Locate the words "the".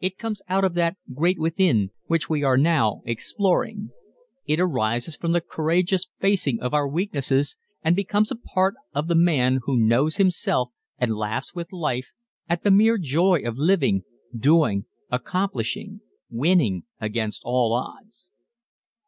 5.30-5.40, 9.06-9.14, 12.64-12.72